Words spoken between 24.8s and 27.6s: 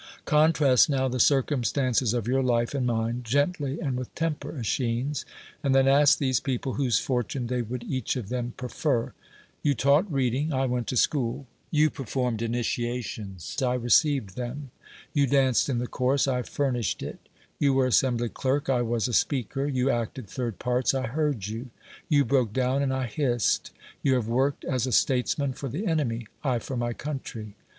a statesman for the enemy, I for my country.